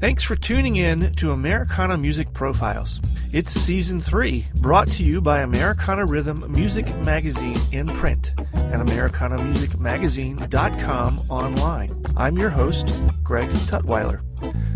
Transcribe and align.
Thanks 0.00 0.24
for 0.24 0.34
tuning 0.34 0.74
in 0.76 1.12
to 1.16 1.32
Americana 1.32 1.98
Music 1.98 2.32
Profiles. 2.32 3.02
It's 3.34 3.52
season 3.52 4.00
three, 4.00 4.46
brought 4.62 4.88
to 4.92 5.04
you 5.04 5.20
by 5.20 5.40
Americana 5.40 6.06
Rhythm 6.06 6.50
Music 6.50 6.86
Magazine 7.00 7.58
in 7.70 7.86
print 7.86 8.32
and 8.54 8.88
AmericanaMusicMagazine.com 8.88 11.18
online. 11.28 12.02
I'm 12.16 12.38
your 12.38 12.48
host, 12.48 12.90
Greg 13.22 13.50
Tutwiler. 13.50 14.22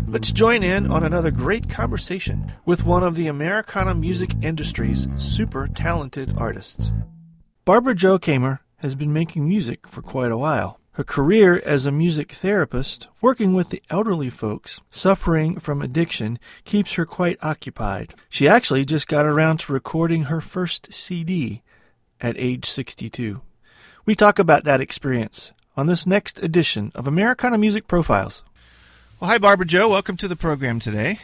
Let's 0.07 0.31
join 0.31 0.61
in 0.61 0.91
on 0.91 1.03
another 1.03 1.31
great 1.31 1.69
conversation 1.69 2.53
with 2.67 2.85
one 2.85 3.01
of 3.01 3.15
the 3.15 3.25
Americana 3.25 3.95
music 3.95 4.29
industry's 4.43 5.07
super 5.15 5.67
talented 5.67 6.35
artists. 6.37 6.91
Barbara 7.65 7.95
Jo 7.95 8.19
Kammer 8.19 8.59
has 8.75 8.93
been 8.93 9.11
making 9.11 9.49
music 9.49 9.87
for 9.87 10.03
quite 10.03 10.31
a 10.31 10.37
while. 10.37 10.79
Her 10.95 11.03
career 11.03 11.61
as 11.65 11.85
a 11.85 11.91
music 11.91 12.31
therapist, 12.31 13.09
working 13.21 13.53
with 13.53 13.67
the 13.67 13.83
elderly 13.89 14.29
folks 14.29 14.79
suffering 14.89 15.59
from 15.59 15.81
addiction, 15.81 16.39
keeps 16.63 16.93
her 16.93 17.05
quite 17.05 17.37
occupied. 17.43 18.13
She 18.29 18.47
actually 18.47 18.85
just 18.85 19.09
got 19.09 19.25
around 19.25 19.57
to 19.59 19.73
recording 19.73 20.23
her 20.23 20.39
first 20.39 20.93
CD 20.93 21.63
at 22.21 22.37
age 22.37 22.69
62. 22.69 23.41
We 24.05 24.15
talk 24.15 24.39
about 24.39 24.63
that 24.63 24.79
experience 24.79 25.51
on 25.75 25.87
this 25.87 26.07
next 26.07 26.41
edition 26.41 26.93
of 26.95 27.07
Americana 27.07 27.57
Music 27.57 27.89
Profiles. 27.89 28.45
Well, 29.19 29.29
hi, 29.29 29.37
Barbara 29.37 29.65
Jo. 29.65 29.89
Welcome 29.89 30.15
to 30.15 30.29
the 30.29 30.37
program 30.37 30.79
today. 30.79 31.19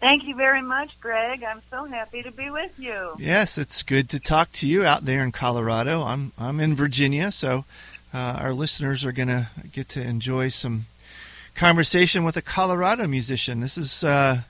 Thank 0.00 0.24
you 0.24 0.34
very 0.34 0.62
much, 0.62 0.98
Greg. 0.98 1.44
I'm 1.44 1.60
so 1.70 1.84
happy 1.84 2.22
to 2.22 2.32
be 2.32 2.48
with 2.48 2.78
you. 2.78 3.16
Yes, 3.18 3.58
it's 3.58 3.82
good 3.82 4.08
to 4.08 4.18
talk 4.18 4.50
to 4.52 4.66
you 4.66 4.82
out 4.82 5.04
there 5.04 5.22
in 5.22 5.30
Colorado. 5.30 6.02
I'm 6.02 6.32
I'm 6.38 6.58
in 6.58 6.74
Virginia, 6.74 7.30
so 7.30 7.66
our 8.18 8.52
listeners 8.52 9.04
are 9.04 9.12
going 9.12 9.28
to 9.28 9.48
get 9.72 9.88
to 9.90 10.02
enjoy 10.02 10.48
some 10.48 10.86
conversation 11.54 12.24
with 12.24 12.36
a 12.36 12.42
Colorado 12.42 13.06
musician. 13.06 13.60
This 13.60 13.76
is 13.76 14.04
uh, 14.04 14.42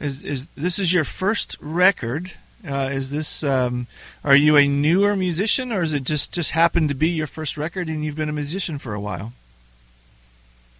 is 0.00 0.22
is 0.22 0.46
this 0.56 0.78
is 0.78 0.92
your 0.92 1.04
first 1.04 1.56
record? 1.60 2.32
Uh, 2.66 2.90
is 2.92 3.10
this 3.10 3.42
um, 3.42 3.86
are 4.24 4.36
you 4.36 4.56
a 4.56 4.68
newer 4.68 5.16
musician, 5.16 5.72
or 5.72 5.82
is 5.82 5.92
it 5.92 6.04
just 6.04 6.32
just 6.32 6.50
happened 6.50 6.88
to 6.88 6.94
be 6.94 7.08
your 7.08 7.26
first 7.26 7.56
record 7.56 7.88
and 7.88 8.04
you've 8.04 8.16
been 8.16 8.28
a 8.28 8.32
musician 8.32 8.78
for 8.78 8.94
a 8.94 9.00
while? 9.00 9.32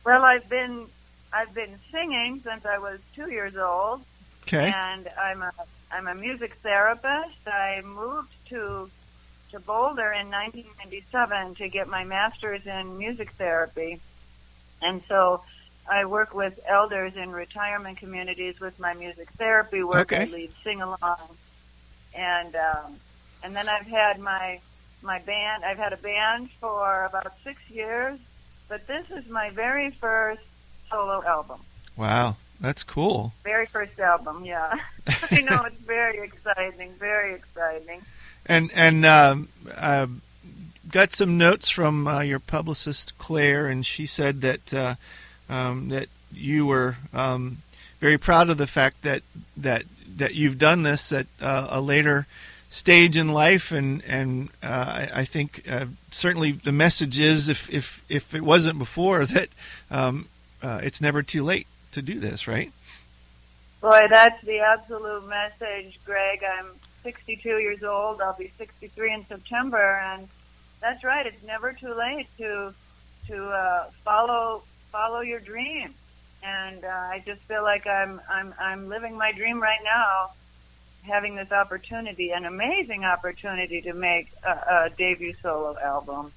Well, 0.05 0.25
I've 0.25 0.49
been 0.49 0.87
I've 1.33 1.55
been 1.55 1.79
singing 1.91 2.41
since 2.45 2.67
I 2.67 2.79
was 2.79 2.99
two 3.15 3.31
years 3.31 3.57
old. 3.57 4.03
Okay. 4.43 4.73
And 4.75 5.09
I'm 5.19 5.43
a 5.43 5.53
I'm 5.93 6.09
a 6.09 6.15
music 6.15 6.55
therapist. 6.57 7.47
I 7.47 7.83
moved 7.85 8.33
to 8.49 8.91
to 9.51 9.61
Boulder 9.61 10.13
in 10.13 10.31
1997 10.31 11.57
to 11.57 11.69
get 11.69 11.89
my 11.89 12.05
master's 12.05 12.67
in 12.67 12.99
music 12.99 13.33
therapy. 13.33 14.01
And 14.83 15.03
so 15.09 15.43
I 15.91 16.05
work 16.05 16.35
with 16.35 16.61
elders 16.67 17.17
in 17.17 17.33
retirement 17.33 17.99
communities 17.99 18.61
with 18.61 18.79
my 18.79 18.95
music 18.95 19.29
therapy 19.31 19.83
work. 19.83 20.13
Okay. 20.13 20.23
I 20.23 20.27
lead 20.27 20.53
sing 20.63 20.83
along. 20.83 21.37
And 22.15 22.57
um, 22.57 22.97
and 23.43 23.55
then 23.55 23.69
I've 23.69 23.87
had 23.87 24.19
my 24.19 24.61
my 25.03 25.19
band 25.21 25.65
I've 25.65 25.79
had 25.79 25.93
a 25.93 25.97
band 25.97 26.51
for 26.61 27.05
about 27.07 27.33
six 27.43 27.59
years, 27.71 28.19
but 28.69 28.87
this 28.87 29.11
is 29.11 29.29
my 29.29 29.51
very 29.51 29.91
first 29.91 30.43
solo 30.91 31.25
album. 31.25 31.61
Wow, 31.97 32.37
that's 32.61 32.83
cool. 32.83 33.33
Very 33.45 33.67
first 33.67 33.99
album, 34.01 34.45
yeah. 34.45 34.75
I 35.31 35.41
know 35.41 35.63
it's 35.65 35.81
very 35.81 36.19
exciting, 36.21 36.93
very 36.99 37.35
exciting. 37.35 38.03
And 38.51 38.73
and 38.75 39.07
um, 39.07 39.49
uh, 39.77 40.09
got 40.91 41.13
some 41.13 41.39
notes 41.39 41.69
from 41.69 42.09
uh, 42.09 42.23
your 42.23 42.41
publicist 42.41 43.17
Claire, 43.17 43.69
and 43.69 43.87
she 43.87 44.07
said 44.07 44.41
that 44.41 44.75
uh, 44.75 44.95
um, 45.49 45.89
that 45.91 46.09
you 46.35 46.67
were 46.67 46.97
um, 47.15 47.59
very 48.01 48.19
proud 48.19 48.51
of 48.51 48.59
the 48.59 48.67
fact 48.67 49.03
that 49.03 49.23
that 49.57 49.85
that 50.17 50.35
you've 50.35 50.59
done 50.59 50.83
this 50.83 51.13
at 51.13 51.29
uh, 51.41 51.69
a 51.71 51.81
later 51.81 52.27
stage 52.71 53.17
in 53.17 53.29
life, 53.29 53.71
and 53.71 54.03
and 54.05 54.49
uh, 54.65 55.07
I, 55.15 55.25
think 55.25 55.65
certainly 56.11 56.51
the 56.51 56.73
message 56.73 57.21
is 57.21 57.49
if 57.49 57.71
if 57.71 58.03
if 58.09 58.35
it 58.35 58.43
wasn't 58.43 58.81
before 58.81 59.25
that 59.27 59.49
um, 59.93 60.27
it's 60.61 61.01
never 61.01 61.23
too 61.23 61.45
late 61.45 61.69
to 61.93 62.03
do 62.03 62.19
this, 62.19 62.49
right? 62.49 62.73
Boy, 63.81 64.09
that's 64.11 64.43
the 64.43 64.59
absolute 64.59 65.29
message, 65.29 66.01
Greg. 66.05 66.43
I'm 66.43 66.80
62 67.03 67.49
years 67.59 67.83
old. 67.83 68.21
I'll 68.21 68.37
be 68.37 68.51
63 68.59 69.15
in 69.15 69.25
September, 69.27 70.01
and 70.05 70.29
that's 70.81 71.05
right. 71.05 71.27
It's 71.27 71.43
never 71.45 71.73
too 71.73 71.95
late 71.95 72.27
to 72.39 72.75
to 73.29 73.49
uh, 73.49 73.91
follow 74.05 74.63
follow 74.91 75.21
your 75.21 75.41
dream. 75.41 75.95
And 76.43 76.85
uh, 76.85 76.89
I 76.89 77.23
just 77.25 77.41
feel 77.43 77.63
like 77.63 77.87
I'm 77.87 78.21
I'm 78.29 78.55
I'm 78.59 78.89
living 78.89 79.17
my 79.17 79.33
dream 79.33 79.63
right 79.63 79.81
now, 79.85 80.31
having 81.03 81.37
this 81.37 81.53
opportunity, 81.53 82.31
an 82.31 82.45
amazing 82.45 83.05
opportunity 83.05 83.83
to 83.83 83.93
make 83.93 84.29
a, 84.45 84.51
a 84.51 84.91
debut 84.97 85.35
solo 85.43 85.79
album. 85.79 86.33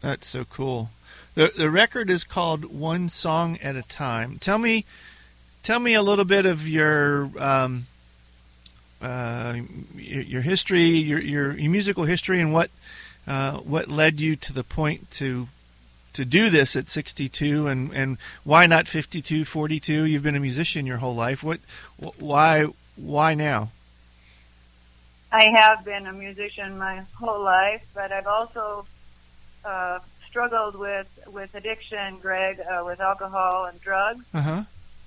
That's 0.00 0.26
so 0.26 0.44
cool. 0.44 0.90
The 1.34 1.52
the 1.54 1.70
record 1.70 2.08
is 2.10 2.24
called 2.24 2.64
One 2.64 3.08
Song 3.08 3.58
at 3.62 3.76
a 3.76 3.82
Time. 3.82 4.38
Tell 4.38 4.58
me 4.58 4.84
tell 5.62 5.80
me 5.80 5.94
a 5.94 6.02
little 6.02 6.24
bit 6.24 6.46
of 6.46 6.66
your 6.66 7.30
um, 7.38 7.86
uh, 9.02 9.56
your, 9.94 10.22
your 10.22 10.42
history, 10.42 10.84
your, 10.84 11.20
your 11.20 11.56
your 11.56 11.70
musical 11.70 12.04
history, 12.04 12.40
and 12.40 12.52
what 12.52 12.70
uh, 13.26 13.58
what 13.58 13.88
led 13.88 14.20
you 14.20 14.36
to 14.36 14.52
the 14.52 14.64
point 14.64 15.10
to 15.12 15.48
to 16.14 16.24
do 16.24 16.48
this 16.48 16.74
at 16.76 16.88
62, 16.88 17.66
and 17.66 17.92
and 17.92 18.16
why 18.44 18.66
not 18.66 18.88
52, 18.88 19.44
42? 19.44 20.06
You've 20.06 20.22
been 20.22 20.36
a 20.36 20.40
musician 20.40 20.86
your 20.86 20.96
whole 20.98 21.14
life. 21.14 21.42
What 21.44 21.60
why 22.18 22.66
why 22.96 23.34
now? 23.34 23.70
I 25.32 25.48
have 25.56 25.84
been 25.84 26.06
a 26.06 26.12
musician 26.12 26.78
my 26.78 27.02
whole 27.18 27.42
life, 27.42 27.84
but 27.94 28.12
I've 28.12 28.26
also 28.28 28.86
uh, 29.64 29.98
struggled 30.26 30.76
with 30.76 31.06
with 31.26 31.54
addiction, 31.54 32.18
Greg, 32.18 32.60
uh, 32.60 32.82
with 32.84 33.00
alcohol 33.00 33.66
and 33.66 33.78
drugs, 33.80 34.24
Uh 34.32 34.40
huh. 34.40 34.62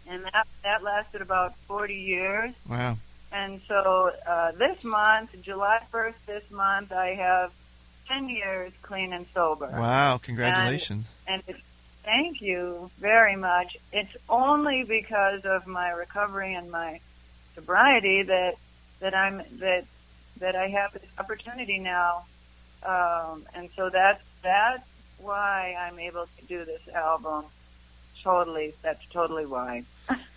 and 0.07 0.23
that 0.25 0.45
that 0.63 0.83
lasted 0.83 1.21
about 1.21 1.55
40 1.67 1.95
years. 1.95 2.53
Wow. 2.69 2.97
And 3.31 3.61
so 3.67 4.11
uh, 4.27 4.51
this 4.53 4.83
month, 4.83 5.35
July 5.41 5.79
1st, 5.93 6.13
this 6.25 6.51
month, 6.51 6.91
I 6.91 7.13
have 7.13 7.51
10 8.07 8.29
years 8.29 8.71
clean 8.81 9.13
and 9.13 9.25
sober. 9.33 9.67
Wow. 9.67 10.17
Congratulations. 10.17 11.07
And 11.27 11.43
it's, 11.47 11.61
thank 12.03 12.41
you 12.41 12.89
very 12.99 13.35
much. 13.35 13.77
It's 13.93 14.15
only 14.27 14.83
because 14.83 15.45
of 15.45 15.67
my 15.67 15.91
recovery 15.91 16.55
and 16.55 16.71
my 16.71 16.99
sobriety 17.55 18.23
that 18.23 18.55
that 18.99 19.15
I'm 19.15 19.41
that 19.59 19.85
that 20.39 20.55
I 20.55 20.67
have 20.69 20.93
this 20.93 21.05
opportunity 21.17 21.79
now. 21.79 22.25
Um, 22.83 23.45
and 23.53 23.69
so 23.75 23.89
that's 23.89 24.23
that's 24.41 24.87
why 25.19 25.75
I'm 25.79 25.99
able 25.99 26.27
to 26.39 26.45
do 26.45 26.65
this 26.65 26.87
album. 26.93 27.45
Totally, 28.23 28.73
that's 28.81 29.05
totally 29.11 29.45
why. 29.45 29.83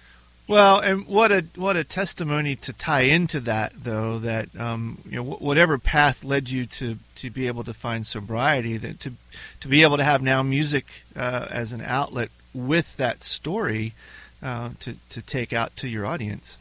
Well, 0.52 0.80
and 0.80 1.06
what 1.06 1.32
a 1.32 1.46
what 1.56 1.78
a 1.78 1.82
testimony 1.82 2.56
to 2.56 2.74
tie 2.74 3.04
into 3.04 3.40
that, 3.40 3.72
though. 3.74 4.18
That 4.18 4.54
um, 4.60 4.98
you 5.08 5.16
know, 5.16 5.22
whatever 5.22 5.78
path 5.78 6.22
led 6.24 6.50
you 6.50 6.66
to 6.66 6.98
to 7.16 7.30
be 7.30 7.46
able 7.46 7.64
to 7.64 7.72
find 7.72 8.06
sobriety, 8.06 8.76
that 8.76 9.00
to 9.00 9.14
to 9.60 9.68
be 9.68 9.82
able 9.82 9.96
to 9.96 10.04
have 10.04 10.20
now 10.20 10.42
music 10.42 11.04
uh, 11.16 11.46
as 11.50 11.72
an 11.72 11.80
outlet 11.80 12.28
with 12.52 12.98
that 12.98 13.22
story 13.22 13.94
uh, 14.42 14.72
to 14.80 14.96
to 15.08 15.22
take 15.22 15.54
out 15.54 15.74
to 15.76 15.88
your 15.88 16.04
audience. 16.04 16.58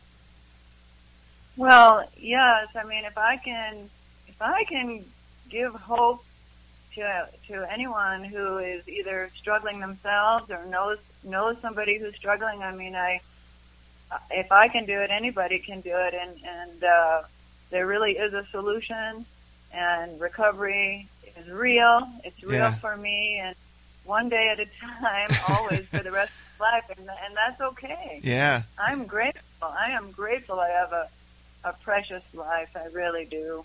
Well, 1.57 2.07
yes. 2.17 2.69
I 2.77 2.85
mean, 2.85 3.03
if 3.03 3.17
I 3.17 3.35
can, 3.35 3.89
if 4.29 4.41
I 4.41 4.63
can 4.63 5.03
give 5.49 5.75
hope 5.75 6.23
to 6.95 7.27
to 7.49 7.69
anyone 7.69 8.23
who 8.23 8.57
is 8.59 8.87
either 8.87 9.29
struggling 9.35 9.81
themselves 9.81 10.49
or 10.49 10.63
knows 10.67 10.99
knows 11.25 11.57
somebody 11.61 11.97
who's 11.97 12.15
struggling, 12.15 12.63
I 12.63 12.73
mean, 12.73 12.95
I 12.95 13.19
if 14.31 14.51
I 14.51 14.67
can 14.67 14.85
do 14.85 14.99
it, 15.01 15.09
anybody 15.11 15.59
can 15.59 15.81
do 15.81 15.95
it, 15.95 16.13
and 16.13 16.31
and 16.45 16.83
uh, 16.83 17.21
there 17.69 17.87
really 17.87 18.13
is 18.17 18.33
a 18.33 18.45
solution, 18.47 19.25
and 19.73 20.19
recovery 20.19 21.07
is 21.37 21.49
real. 21.49 22.07
It's 22.23 22.43
real 22.43 22.59
Yeah. 22.59 22.75
for 22.75 22.95
me, 22.97 23.39
and 23.43 23.55
one 24.05 24.29
day 24.29 24.49
at 24.49 24.59
a 24.59 24.65
time, 24.79 25.29
always 25.47 25.85
for 25.87 25.99
the 25.99 26.11
rest 26.11 26.31
of 26.31 26.59
my 26.59 26.71
life, 26.71 26.85
and 26.97 27.09
and 27.09 27.35
that's 27.35 27.61
okay. 27.61 28.19
Yeah, 28.23 28.63
I'm 28.77 29.05
grateful. 29.05 29.41
I 29.67 29.91
am 29.91 30.11
grateful. 30.11 30.59
I 30.59 30.69
have 30.69 30.91
a 30.91 31.07
a 31.63 31.73
precious 31.73 32.23
life. 32.33 32.75
I 32.75 32.85
really 32.87 33.25
do. 33.25 33.63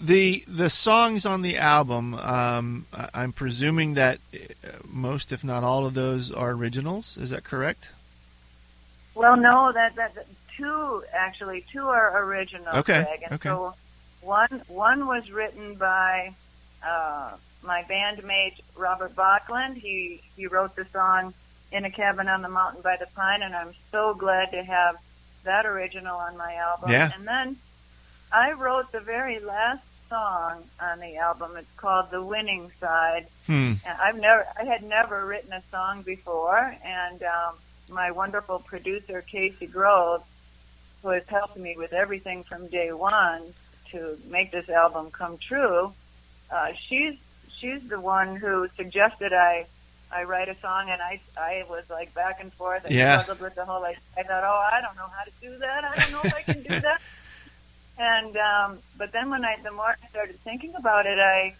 the 0.00 0.42
the 0.48 0.70
songs 0.70 1.24
on 1.26 1.42
the 1.42 1.56
album. 1.58 2.14
Um, 2.14 2.86
I'm 3.14 3.32
presuming 3.32 3.94
that 3.94 4.18
uh, 4.34 4.68
most, 4.88 5.30
if 5.32 5.44
not 5.44 5.62
all, 5.62 5.86
of 5.86 5.94
those 5.94 6.32
are 6.32 6.50
originals. 6.52 7.16
Is 7.16 7.30
that 7.30 7.44
correct? 7.44 7.92
Well, 9.16 9.36
no, 9.36 9.72
that 9.72 9.96
that, 9.96 10.14
that 10.14 10.26
two 10.56 11.02
actually 11.12 11.64
two 11.72 11.86
are 11.86 12.24
original. 12.24 12.76
Okay, 12.76 13.02
Greg, 13.02 13.22
and 13.24 13.32
okay. 13.32 13.48
So 13.48 13.74
one 14.20 14.62
one 14.68 15.06
was 15.06 15.30
written 15.30 15.74
by 15.74 16.34
uh, 16.86 17.32
my 17.62 17.82
bandmate 17.84 18.60
Robert 18.76 19.16
Bachland. 19.16 19.76
He 19.76 20.20
he 20.36 20.46
wrote 20.46 20.76
the 20.76 20.84
song 20.92 21.34
"In 21.72 21.84
a 21.84 21.90
Cabin 21.90 22.28
on 22.28 22.42
the 22.42 22.48
Mountain 22.48 22.82
by 22.82 22.96
the 22.96 23.06
Pine," 23.14 23.42
and 23.42 23.54
I'm 23.54 23.72
so 23.90 24.14
glad 24.14 24.50
to 24.52 24.62
have 24.62 24.96
that 25.44 25.64
original 25.64 26.16
on 26.16 26.36
my 26.36 26.54
album. 26.56 26.90
Yeah. 26.90 27.10
And 27.14 27.26
then 27.26 27.56
I 28.32 28.52
wrote 28.52 28.92
the 28.92 29.00
very 29.00 29.38
last 29.38 29.84
song 30.08 30.64
on 30.80 31.00
the 31.00 31.16
album. 31.16 31.56
It's 31.56 31.72
called 31.76 32.10
"The 32.10 32.22
Winning 32.22 32.70
Side." 32.80 33.26
Hmm. 33.46 33.74
And 33.86 33.98
I've 34.00 34.18
never, 34.18 34.46
I 34.58 34.64
had 34.64 34.82
never 34.82 35.24
written 35.24 35.52
a 35.52 35.62
song 35.70 36.02
before, 36.02 36.76
and 36.84 37.22
um, 37.22 37.54
my 37.90 38.10
wonderful 38.10 38.58
producer 38.60 39.22
Casey 39.22 39.66
Grove, 39.66 40.22
who 41.02 41.08
has 41.10 41.22
helped 41.28 41.56
me 41.56 41.76
with 41.76 41.92
everything 41.92 42.42
from 42.44 42.66
day 42.68 42.92
one 42.92 43.42
to 43.92 44.18
make 44.28 44.50
this 44.50 44.68
album 44.68 45.10
come 45.10 45.38
true, 45.38 45.92
uh, 46.50 46.68
she's 46.88 47.16
she's 47.58 47.82
the 47.88 48.00
one 48.00 48.36
who 48.36 48.68
suggested 48.76 49.32
I 49.32 49.66
I 50.12 50.22
write 50.24 50.48
a 50.48 50.54
song, 50.60 50.90
and 50.90 51.00
I 51.02 51.20
I 51.36 51.64
was 51.68 51.84
like 51.90 52.14
back 52.14 52.40
and 52.40 52.52
forth. 52.52 52.84
I 52.86 52.90
Yeah. 52.90 53.22
struggled 53.22 53.40
with 53.40 53.54
the 53.56 53.64
whole. 53.64 53.84
I, 53.84 53.94
I 54.16 54.22
thought, 54.22 54.44
oh, 54.44 54.68
I 54.72 54.80
don't 54.80 54.96
know 54.96 55.08
how 55.16 55.24
to 55.24 55.30
do 55.40 55.58
that. 55.58 55.84
I 55.84 55.96
don't 55.96 56.12
know 56.12 56.22
if 56.24 56.34
I 56.34 56.42
can 56.42 56.62
do 56.62 56.80
that. 56.80 57.00
And 57.98 58.36
um, 58.36 58.78
but 58.98 59.12
then 59.12 59.30
when 59.30 59.42
I 59.42 59.56
the 59.62 59.70
more 59.70 59.96
I 60.02 60.08
started 60.08 60.38
thinking 60.40 60.74
about 60.76 61.06
it, 61.06 61.18
I 61.18 61.54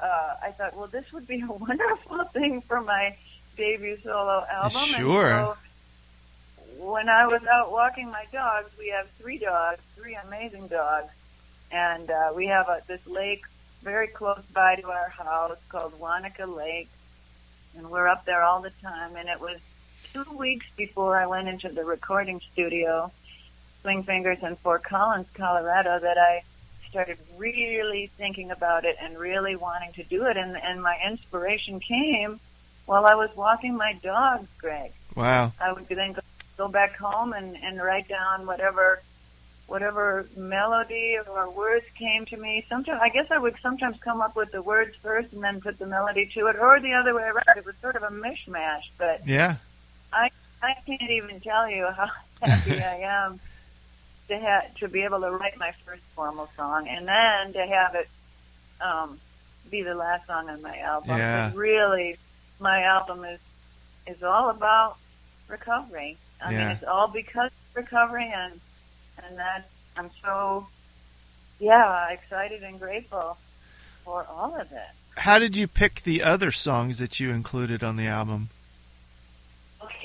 uh, 0.00 0.34
I 0.40 0.52
thought, 0.52 0.76
well, 0.76 0.86
this 0.86 1.12
would 1.12 1.26
be 1.26 1.40
a 1.40 1.46
wonderful 1.52 2.22
thing 2.26 2.60
for 2.60 2.80
my 2.80 3.16
debut 3.56 3.98
solo 4.00 4.44
album. 4.48 4.80
Sure. 4.94 5.26
And 5.26 5.46
so 5.48 5.56
when 6.82 7.08
I 7.08 7.26
was 7.26 7.44
out 7.44 7.70
walking 7.70 8.10
my 8.10 8.24
dogs, 8.32 8.70
we 8.78 8.88
have 8.88 9.08
three 9.10 9.38
dogs, 9.38 9.80
three 9.96 10.16
amazing 10.26 10.66
dogs, 10.66 11.12
and 11.70 12.10
uh, 12.10 12.32
we 12.34 12.46
have 12.46 12.68
a, 12.68 12.82
this 12.86 13.06
lake 13.06 13.44
very 13.82 14.08
close 14.08 14.42
by 14.52 14.76
to 14.76 14.88
our 14.88 15.08
house 15.08 15.58
called 15.68 15.98
Waneka 16.00 16.46
Lake, 16.56 16.88
and 17.76 17.88
we're 17.88 18.08
up 18.08 18.24
there 18.24 18.42
all 18.42 18.60
the 18.60 18.72
time. 18.82 19.16
And 19.16 19.28
it 19.28 19.40
was 19.40 19.58
two 20.12 20.24
weeks 20.36 20.66
before 20.76 21.16
I 21.16 21.26
went 21.26 21.48
into 21.48 21.68
the 21.68 21.84
recording 21.84 22.40
studio, 22.52 23.12
Swing 23.82 24.02
Fingers 24.02 24.42
in 24.42 24.56
Fort 24.56 24.82
Collins, 24.82 25.28
Colorado, 25.34 25.98
that 26.00 26.18
I 26.18 26.42
started 26.88 27.18
really 27.38 28.10
thinking 28.18 28.50
about 28.50 28.84
it 28.84 28.96
and 29.00 29.18
really 29.18 29.56
wanting 29.56 29.92
to 29.92 30.04
do 30.04 30.26
it. 30.26 30.36
And, 30.36 30.56
and 30.56 30.82
my 30.82 30.98
inspiration 31.06 31.80
came 31.80 32.40
while 32.86 33.06
I 33.06 33.14
was 33.14 33.34
walking 33.36 33.76
my 33.76 33.94
dogs, 34.02 34.48
Greg. 34.58 34.92
Wow. 35.14 35.52
I 35.60 35.72
would 35.72 35.88
then 35.88 36.12
go, 36.12 36.20
go 36.62 36.68
back 36.68 36.96
home 36.96 37.32
and, 37.32 37.56
and 37.64 37.78
write 37.78 38.06
down 38.06 38.46
whatever 38.46 39.02
whatever 39.66 40.26
melody 40.36 41.16
or 41.26 41.50
words 41.50 41.86
came 41.96 42.24
to 42.26 42.36
me. 42.36 42.64
Sometimes 42.68 43.00
I 43.02 43.08
guess 43.08 43.30
I 43.30 43.38
would 43.38 43.56
sometimes 43.60 43.98
come 44.00 44.20
up 44.20 44.36
with 44.36 44.52
the 44.52 44.62
words 44.62 44.94
first 45.02 45.32
and 45.32 45.42
then 45.42 45.60
put 45.60 45.78
the 45.78 45.86
melody 45.86 46.26
to 46.34 46.46
it, 46.48 46.56
or 46.56 46.78
the 46.78 46.92
other 46.92 47.14
way 47.14 47.22
around. 47.22 47.56
It 47.56 47.64
was 47.64 47.74
sort 47.76 47.96
of 47.96 48.02
a 48.04 48.10
mishmash, 48.10 48.86
but 48.96 49.26
Yeah. 49.26 49.56
I 50.12 50.30
I 50.62 50.74
can't 50.86 51.10
even 51.10 51.40
tell 51.40 51.68
you 51.68 51.86
how 51.86 52.08
happy 52.42 52.80
I 52.80 52.98
am 53.22 53.40
to 54.28 54.38
have 54.38 54.74
to 54.76 54.88
be 54.88 55.02
able 55.02 55.20
to 55.22 55.32
write 55.32 55.58
my 55.58 55.72
first 55.84 56.02
formal 56.14 56.48
song 56.56 56.86
and 56.86 57.08
then 57.08 57.52
to 57.54 57.66
have 57.66 57.96
it 57.96 58.08
um, 58.80 59.18
be 59.68 59.82
the 59.82 59.94
last 59.94 60.26
song 60.28 60.48
on 60.48 60.62
my 60.62 60.78
album. 60.78 61.18
Yeah. 61.18 61.50
Really, 61.54 62.18
my 62.60 62.84
album 62.84 63.24
is 63.24 63.40
is 64.06 64.22
all 64.22 64.50
about 64.50 64.96
recovery. 65.48 66.18
I 66.44 66.50
mean, 66.50 66.60
it's 66.60 66.84
all 66.84 67.08
because 67.08 67.50
of 67.50 67.76
recovery, 67.76 68.32
and 68.34 68.60
and 69.26 69.38
that 69.38 69.68
I'm 69.96 70.10
so 70.22 70.66
yeah 71.60 72.10
excited 72.10 72.62
and 72.62 72.78
grateful 72.80 73.36
for 74.04 74.26
all 74.30 74.54
of 74.56 74.72
it. 74.72 74.88
How 75.18 75.38
did 75.38 75.56
you 75.56 75.68
pick 75.68 76.02
the 76.02 76.22
other 76.22 76.50
songs 76.50 76.98
that 76.98 77.20
you 77.20 77.30
included 77.30 77.82
on 77.82 77.96
the 77.96 78.06
album? 78.06 78.48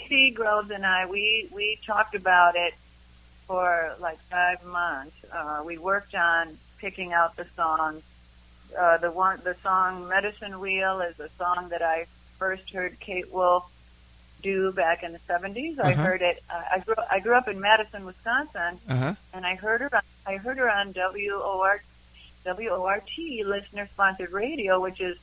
Katie 0.08 0.32
Groves 0.32 0.72
and 0.72 0.86
I, 0.86 1.06
we 1.06 1.50
we 1.52 1.80
talked 1.86 2.16
about 2.16 2.56
it 2.56 2.74
for 3.46 3.96
like 4.00 4.20
five 4.30 4.64
months. 4.66 5.16
Uh, 5.32 5.64
we 5.66 5.78
worked 5.78 6.16
on 6.16 6.58
picking 6.78 7.14
out 7.14 7.36
the 7.36 7.46
songs. 7.56 8.04
Uh, 8.78 8.98
the 8.98 9.12
one, 9.12 9.40
the 9.44 9.56
song 9.64 10.08
"Medicine 10.08 10.60
Wheel" 10.60 11.02
is 11.02 11.20
a 11.20 11.30
song 11.38 11.70
that 11.70 11.82
I 11.82 12.06
first 12.38 12.70
heard 12.70 13.00
Kate 13.00 13.32
Wolf 13.34 13.70
do 14.42 14.72
back 14.72 15.04
in 15.04 15.14
the 15.14 15.20
'70s. 15.28 15.80
I 15.80 15.94
Uh-huh. 15.94 16.04
heard 16.04 16.22
it. 16.22 16.44
Uh, 16.50 16.62
I 16.72 16.80
grew 16.80 16.96
I 17.12 17.20
grew 17.20 17.36
up 17.36 17.48
in 17.48 17.60
Madison, 17.60 18.06
Wisconsin, 18.06 18.80
Uh 18.90 18.96
huh. 18.96 19.14
and 19.34 19.46
I 19.46 19.56
heard 19.56 19.82
her. 19.82 19.90
On, 19.96 20.02
I 20.26 20.38
heard 20.38 20.58
her 20.58 20.70
on 20.70 20.94
WOR, 20.94 21.82
WORT 22.46 23.04
listener 23.46 23.88
sponsored 23.94 24.32
radio, 24.32 24.80
which 24.80 25.00
is 25.02 25.18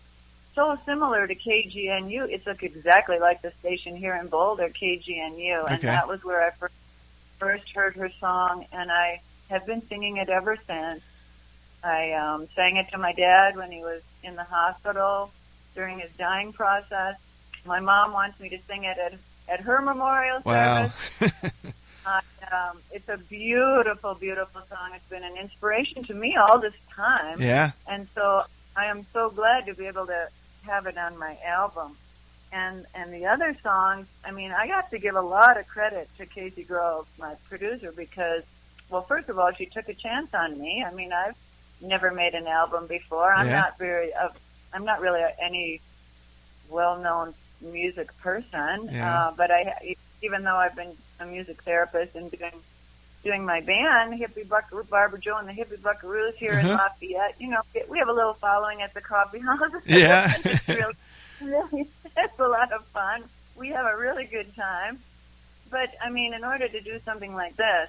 so 0.54 0.78
similar 0.86 1.26
to 1.26 1.34
KGNU. 1.34 2.28
It's 2.30 2.46
like 2.46 2.62
exactly 2.62 3.18
like 3.18 3.42
the 3.42 3.52
station 3.60 3.96
here 3.96 4.14
in 4.16 4.28
Boulder, 4.28 4.68
KGNU, 4.70 5.66
and 5.66 5.78
Okay. 5.78 5.88
that 5.88 6.08
was 6.08 6.22
where 6.24 6.46
I 6.46 6.50
first 6.52 6.74
first 7.38 7.70
heard 7.74 7.94
her 7.96 8.10
song, 8.20 8.64
and 8.72 8.90
I 8.90 9.20
have 9.50 9.66
been 9.66 9.86
singing 9.88 10.16
it 10.18 10.28
ever 10.28 10.56
since. 10.66 11.02
I 11.82 12.12
um, 12.12 12.48
sang 12.54 12.76
it 12.78 12.88
to 12.92 12.98
my 12.98 13.12
dad 13.12 13.56
when 13.56 13.70
he 13.70 13.82
was 13.82 14.00
in 14.22 14.36
the 14.36 14.44
hospital 14.44 15.30
during 15.74 15.98
his 15.98 16.10
dying 16.16 16.52
process. 16.52 17.16
My 17.66 17.80
mom 17.80 18.12
wants 18.12 18.38
me 18.40 18.48
to 18.50 18.58
sing 18.68 18.84
it 18.84 18.98
at 18.98 19.14
at 19.48 19.60
her 19.60 19.80
memorial 19.82 20.40
Wow. 20.44 20.90
service. 21.20 21.32
Uh, 22.06 22.20
um, 22.52 22.76
it's 22.92 23.08
a 23.08 23.16
beautiful, 23.16 24.14
beautiful 24.14 24.60
song. 24.68 24.90
It's 24.94 25.08
been 25.08 25.24
an 25.24 25.38
inspiration 25.38 26.04
to 26.04 26.12
me 26.12 26.36
all 26.36 26.58
this 26.58 26.74
time, 26.94 27.40
yeah. 27.40 27.70
and 27.88 28.06
so 28.14 28.42
I 28.76 28.84
am 28.86 29.06
so 29.14 29.30
glad 29.30 29.64
to 29.64 29.72
be 29.74 29.86
able 29.86 30.04
to 30.08 30.28
have 30.66 30.86
it 30.86 30.98
on 30.98 31.16
my 31.18 31.38
album. 31.46 31.96
And 32.52 32.84
and 32.94 33.10
the 33.10 33.24
other 33.24 33.56
songs, 33.62 34.06
I 34.22 34.32
mean, 34.32 34.52
I 34.52 34.66
got 34.66 34.90
to 34.90 34.98
give 34.98 35.14
a 35.16 35.22
lot 35.22 35.58
of 35.58 35.66
credit 35.66 36.10
to 36.18 36.26
Casey 36.26 36.62
Grove, 36.64 37.08
my 37.18 37.36
producer, 37.48 37.90
because 37.90 38.42
well, 38.90 39.00
first 39.00 39.30
of 39.30 39.38
all, 39.38 39.50
she 39.52 39.64
took 39.64 39.88
a 39.88 39.94
chance 39.94 40.34
on 40.34 40.60
me. 40.60 40.84
I 40.86 40.92
mean, 40.92 41.10
I've 41.10 41.36
never 41.80 42.10
made 42.12 42.34
an 42.34 42.46
album 42.46 42.86
before. 42.86 43.32
I'm 43.32 43.46
Yeah. 43.48 43.60
not 43.60 43.78
very, 43.78 44.12
uh, 44.12 44.28
I'm 44.74 44.84
not 44.84 45.00
really 45.00 45.22
any 45.40 45.80
well-known 46.68 47.32
music 47.60 48.16
person, 48.18 48.88
Yeah. 48.92 49.28
uh, 49.28 49.32
but 49.36 49.50
I, 49.50 49.94
even 50.22 50.42
though 50.42 50.56
I've 50.56 50.76
been 50.76 50.92
a 51.20 51.26
music 51.26 51.62
therapist 51.62 52.14
and 52.14 52.30
doing 52.30 52.52
doing 53.22 53.44
my 53.46 53.60
band, 53.62 54.12
Hippie 54.20 54.46
Buckaroo, 54.46 54.84
Barbara 54.84 55.18
Jo 55.18 55.38
and 55.38 55.48
the 55.48 55.52
Hippie 55.52 55.78
Buckaroos 55.78 56.34
here 56.34 56.58
in 56.58 56.66
Uh-huh. 56.66 56.76
Lafayette. 56.92 57.36
You 57.38 57.48
know, 57.48 57.62
we 57.88 57.98
have 57.98 58.08
a 58.08 58.12
little 58.12 58.34
following 58.34 58.82
at 58.82 58.92
the 58.92 59.00
coffee 59.00 59.38
house. 59.38 59.72
Yeah. 59.86 60.30
it's 60.44 60.68
really, 60.68 60.94
really, 61.40 61.88
it's 62.18 62.38
a 62.38 62.46
lot 62.46 62.70
of 62.72 62.84
fun. 62.88 63.24
We 63.56 63.68
have 63.70 63.86
a 63.86 63.96
really 63.96 64.24
good 64.26 64.54
time. 64.54 64.98
But 65.70 65.90
I 66.04 66.10
mean, 66.10 66.34
in 66.34 66.44
order 66.44 66.68
to 66.68 66.80
do 66.82 66.98
something 67.04 67.34
like 67.34 67.56
this, 67.56 67.88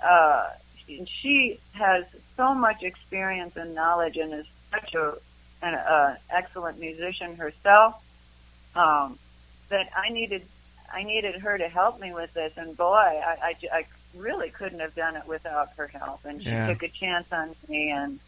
uh, 0.00 0.50
she, 0.86 1.04
she 1.06 1.60
has 1.72 2.04
so 2.36 2.54
much 2.54 2.82
experience 2.84 3.56
and 3.56 3.74
knowledge, 3.74 4.16
and 4.18 4.32
is 4.32 4.46
such 4.70 4.94
a 4.94 5.16
an 5.62 5.74
uh, 5.74 6.16
excellent 6.30 6.78
musician 6.78 7.34
herself. 7.36 8.00
Um, 8.76 9.18
that 9.68 9.88
I 9.96 10.10
needed, 10.10 10.42
I 10.92 11.02
needed 11.04 11.36
her 11.36 11.56
to 11.58 11.68
help 11.68 12.00
me 12.00 12.12
with 12.12 12.32
this, 12.34 12.52
and 12.56 12.76
boy, 12.76 12.94
I, 12.94 13.36
I, 13.42 13.54
I 13.72 13.84
really 14.14 14.50
couldn't 14.50 14.80
have 14.80 14.94
done 14.94 15.16
it 15.16 15.26
without 15.26 15.70
her 15.76 15.86
help. 15.88 16.24
And 16.24 16.42
she 16.42 16.50
Yeah. 16.50 16.66
took 16.68 16.82
a 16.82 16.88
chance 16.88 17.26
on 17.32 17.54
me, 17.68 17.90
and 17.90 18.18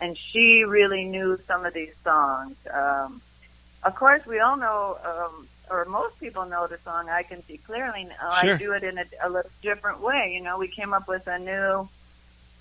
and 0.00 0.16
she 0.16 0.64
really 0.64 1.04
knew 1.04 1.38
some 1.46 1.64
of 1.66 1.74
these 1.74 1.94
songs. 2.04 2.56
Um, 2.72 3.20
of 3.82 3.94
course, 3.96 4.24
we 4.26 4.38
all 4.40 4.56
know, 4.56 4.98
um, 5.04 5.48
or 5.70 5.84
most 5.86 6.18
people 6.20 6.44
know 6.46 6.66
the 6.66 6.78
song 6.78 7.08
"I 7.08 7.22
Can 7.22 7.42
See 7.44 7.58
Clearly." 7.58 8.04
Now 8.04 8.32
Sure. 8.40 8.54
I 8.54 8.58
do 8.58 8.72
it 8.72 8.84
in 8.84 8.98
a, 8.98 9.04
a 9.22 9.28
little 9.28 9.50
different 9.62 10.00
way. 10.00 10.32
You 10.34 10.42
know, 10.42 10.58
we 10.58 10.68
came 10.68 10.92
up 10.94 11.08
with 11.08 11.26
a 11.26 11.38
new, 11.38 11.88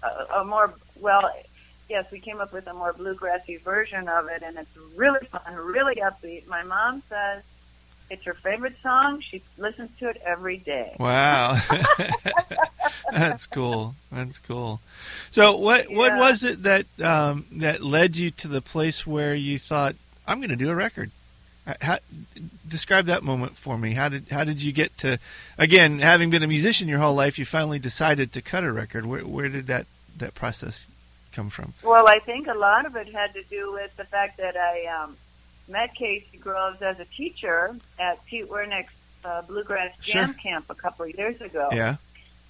a, 0.04 0.40
a 0.40 0.46
more 0.46 0.74
well. 1.00 1.30
Yes, 1.90 2.12
we 2.12 2.20
came 2.20 2.42
up 2.42 2.52
with 2.52 2.68
a 2.68 2.74
more 2.74 2.94
bluegrassy 2.94 3.62
version 3.62 4.10
of 4.10 4.28
it, 4.28 4.44
and 4.44 4.58
it's 4.58 4.78
really 4.96 5.26
fun, 5.28 5.56
really 5.56 5.96
upbeat. 5.96 6.46
My 6.48 6.64
mom 6.64 7.02
says 7.10 7.44
it's 8.10 8.24
her 8.24 8.34
favorite 8.34 8.76
song. 8.82 9.22
She 9.22 9.42
listens 9.58 9.90
to 10.00 10.10
it 10.10 10.22
every 10.26 10.58
day. 10.58 10.96
Wow, 11.00 11.60
that's 13.12 13.46
cool. 13.46 13.96
That's 14.12 14.38
cool. 14.40 14.82
So, 15.32 15.56
what 15.58 15.90
what 15.90 16.18
was 16.18 16.44
it 16.44 16.64
that 16.64 16.86
um, 17.02 17.46
that 17.54 17.84
led 17.84 18.18
you 18.18 18.32
to 18.32 18.48
the 18.48 18.62
place 18.62 19.08
where 19.08 19.34
you 19.36 19.60
thought 19.60 19.96
I'm 20.28 20.40
going 20.40 20.50
to 20.50 20.56
do 20.56 20.70
a 20.70 20.76
record? 20.76 21.12
How, 21.82 21.98
describe 22.66 23.08
that 23.08 23.24
moment 23.24 23.58
for 23.58 23.78
me. 23.78 23.94
How 23.94 24.08
did 24.08 24.28
how 24.32 24.44
did 24.46 24.62
you 24.62 24.72
get 24.72 24.98
to 25.00 25.20
again 25.58 26.00
having 26.00 26.30
been 26.30 26.44
a 26.44 26.48
musician 26.48 26.88
your 26.88 27.00
whole 27.00 27.16
life? 27.16 27.38
You 27.38 27.46
finally 27.46 27.80
decided 27.80 28.32
to 28.34 28.42
cut 28.42 28.64
a 28.64 28.72
record. 28.72 29.06
Where 29.06 29.22
where 29.22 29.50
did 29.50 29.68
that 29.68 29.86
that 30.18 30.34
process 30.34 30.88
come 31.32 31.50
from? 31.50 31.74
Well, 31.84 32.08
I 32.08 32.20
think 32.20 32.48
a 32.48 32.54
lot 32.54 32.86
of 32.86 32.96
it 32.96 33.12
had 33.12 33.34
to 33.34 33.44
do 33.44 33.74
with 33.74 33.96
the 33.98 34.04
fact 34.06 34.38
that 34.38 34.56
I 34.58 34.86
um, 34.86 35.18
met 35.68 35.94
Casey 35.96 36.38
Groves 36.38 36.82
as 36.82 37.00
a 37.00 37.06
teacher 37.06 37.76
at 38.00 38.24
Pete 38.26 38.50
Wernick's 38.50 38.94
uh, 39.26 39.42
Bluegrass 39.44 39.96
Jam 40.00 40.34
Sure. 40.34 40.34
Camp 40.42 40.66
a 40.70 40.76
couple 40.76 41.06
of 41.06 41.16
years 41.16 41.40
ago. 41.42 41.70
Yeah. 41.72 41.98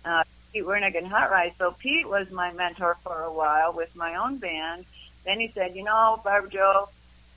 Uh, 0.06 0.24
Pete 0.54 0.64
Wernick 0.64 0.98
and 0.98 1.08
Hot 1.08 1.30
Rize. 1.32 1.54
So 1.58 1.72
Pete 1.72 2.08
was 2.08 2.32
my 2.32 2.52
mentor 2.54 2.96
for 3.04 3.24
a 3.24 3.34
while 3.34 3.74
with 3.74 3.96
my 3.96 4.16
own 4.16 4.38
band. 4.38 4.86
Then 5.26 5.40
he 5.40 5.50
said, 5.50 5.76
"You 5.76 5.84
know, 5.84 6.22
Barbara 6.24 6.50
Jo, 6.50 6.90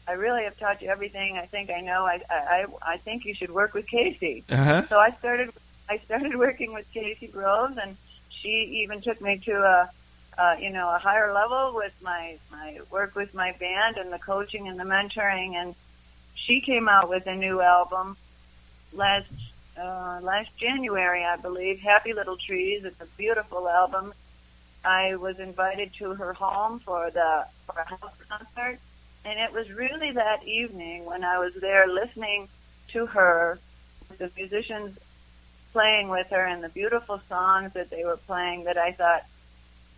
I 0.07 0.13
really 0.13 0.45
have 0.45 0.59
taught 0.59 0.81
you 0.83 0.89
everything 0.89 1.37
I 1.39 1.47
think 1.47 1.71
I 1.71 1.81
know. 1.81 2.05
I 2.07 2.21
I 2.31 2.67
I 2.83 2.97
think 2.99 3.25
you 3.25 3.35
should 3.35 3.51
work 3.51 3.75
with 3.75 3.87
Casey." 3.89 4.45
Uh 4.49 4.57
huh. 4.57 4.83
So 4.87 4.99
I 4.99 5.11
started 5.13 5.51
I 5.89 5.99
started 5.99 6.37
working 6.47 6.73
with 6.73 6.87
Casey 6.93 7.27
Groves, 7.27 7.77
and 7.83 7.97
she 8.31 8.83
even 8.85 9.01
took 9.01 9.21
me 9.21 9.39
to 9.39 9.53
a, 9.53 9.91
uh, 10.39 10.57
you 10.61 10.71
know 10.71 10.95
a 10.95 10.99
higher 10.99 11.33
level 11.33 11.73
with 11.75 11.95
my 12.03 12.37
my 12.51 12.79
work 12.91 13.15
with 13.15 13.35
my 13.35 13.53
band 13.53 13.97
and 13.97 14.13
the 14.13 14.19
coaching 14.19 14.69
and 14.69 14.79
the 14.79 14.85
mentoring. 14.85 15.55
And 15.55 15.75
she 16.35 16.61
came 16.61 16.89
out 16.89 17.09
with 17.09 17.27
a 17.27 17.35
new 17.35 17.61
album 17.61 18.17
last 18.93 19.31
uh, 19.79 20.21
last 20.23 20.57
January, 20.57 21.25
I 21.25 21.37
believe. 21.37 21.81
Happy 21.81 22.13
Little 22.13 22.37
Trees. 22.37 22.85
It's 22.85 23.01
a 23.01 23.07
beautiful 23.17 23.69
album. 23.69 24.13
I 24.85 25.17
was 25.17 25.39
invited 25.39 25.93
to 25.95 26.15
her 26.15 26.33
home 26.33 26.79
for 26.81 27.11
the 27.11 27.47
for 27.67 27.79
a 27.79 27.85
house 27.85 28.15
concert, 28.29 28.79
and 29.25 29.39
it 29.39 29.53
was 29.53 29.71
really 29.71 30.13
that 30.13 30.47
evening 30.47 31.05
when 31.05 31.25
I 31.25 31.39
was 31.39 31.55
there 31.55 31.87
listening 31.87 32.49
to 32.89 33.07
her, 33.07 33.59
the 34.19 34.31
musicians 34.37 34.99
playing 35.73 36.09
with 36.09 36.29
her, 36.31 36.45
and 36.45 36.65
the 36.65 36.69
beautiful 36.69 37.21
songs 37.29 37.75
that 37.75 37.91
they 37.91 38.05
were 38.05 38.17
playing 38.17 38.65
that 38.65 38.79
I 38.79 38.93
thought 38.93 39.25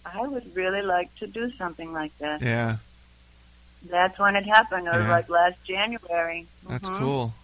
I 0.04 0.26
would 0.26 0.54
really 0.56 0.82
like 0.82 1.14
to 1.16 1.26
do 1.26 1.50
something 1.52 1.92
like 1.92 2.16
that. 2.18 2.42
Yeah. 2.42 2.76
That's 3.88 4.18
when 4.18 4.36
it 4.36 4.46
happened. 4.46 4.86
It 4.86 4.90
was 4.94 5.04
Yeah. 5.04 5.10
like 5.10 5.28
last 5.28 5.62
January. 5.64 6.46
That's 6.68 6.88
Mhm. 6.88 6.96
cool. 6.98 7.34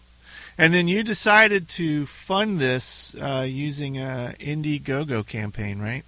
And 0.57 0.75
then 0.75 0.89
you 0.89 1.03
decided 1.05 1.69
to 1.71 2.07
fund 2.07 2.59
this 2.61 3.15
uh, 3.15 3.45
using 3.49 3.99
a 3.99 4.35
Indiegogo 4.41 5.27
campaign, 5.27 5.81
right? 5.81 6.05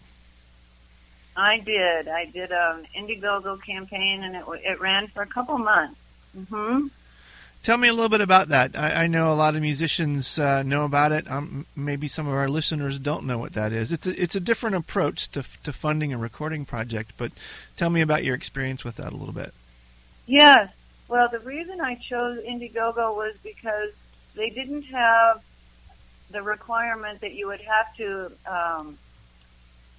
I 1.37 1.59
did. 1.61 2.09
I 2.09 2.25
did 2.27 2.51
an 2.51 2.87
Indiegogo 2.97 3.63
campaign, 3.63 4.23
and 4.25 4.35
it 4.37 4.45
it 4.65 4.81
ran 4.81 5.07
for 5.09 5.23
a 5.23 5.27
couple 5.27 5.57
months. 5.59 5.99
hmm 6.49 6.89
Tell 7.63 7.77
me 7.77 7.89
a 7.89 7.93
little 7.93 8.09
bit 8.09 8.23
about 8.23 8.49
that. 8.49 8.71
I, 8.75 9.05
I 9.05 9.07
know 9.07 9.33
a 9.33 9.35
lot 9.35 9.55
of 9.55 9.61
musicians 9.61 10.39
uh, 10.39 10.63
know 10.63 10.87
about 10.87 11.13
it. 11.13 11.31
Um, 11.31 11.67
maybe 11.77 12.09
some 12.09 12.27
of 12.27 12.33
our 12.33 12.49
listeners 12.49 12.99
don't 12.99 13.27
know 13.27 13.37
what 13.37 13.53
that 13.53 13.73
is. 13.73 13.93
It's 13.93 14.07
a, 14.07 14.23
it's 14.23 14.35
a 14.35 14.41
different 14.41 14.77
approach 14.77 15.31
to 15.33 15.45
to 15.65 15.73
funding 15.73 16.13
a 16.13 16.19
recording 16.19 16.65
project. 16.65 17.13
But 17.19 17.33
tell 17.77 17.91
me 17.91 18.01
about 18.01 18.25
your 18.25 18.35
experience 18.35 18.83
with 18.83 18.97
that 18.97 19.13
a 19.13 19.17
little 19.17 19.35
bit. 19.35 19.53
Yes. 20.27 20.71
Well, 21.09 21.29
the 21.29 21.41
reason 21.41 21.81
I 21.81 21.97
chose 21.97 22.39
Indiegogo 22.39 23.15
was 23.15 23.35
because 23.43 23.91
they 24.37 24.49
didn't 24.49 24.85
have 24.85 25.43
the 26.31 26.41
requirement 26.41 27.21
that 27.21 27.35
you 27.35 27.49
would 27.49 27.61
have 27.61 27.95
to 27.97 28.33
um, 28.47 28.99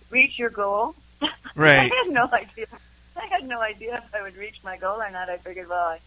reach 0.10 0.39
your 0.39 0.50
goal. 0.50 0.96
Right. 1.53 1.91
I 1.91 1.96
had 2.06 2.13
no 2.13 2.30
idea. 2.32 2.68
I 3.18 3.25
had 3.25 3.46
no 3.46 3.60
idea 3.62 3.98
if 3.98 4.15
I 4.15 4.22
would 4.22 4.38
reach 4.38 4.56
my 4.63 4.77
goal 4.77 5.01
or 5.01 5.12
not. 5.12 5.30
I 5.30 5.36
figured, 5.36 5.68
well, 5.68 5.84
I, 5.84 6.00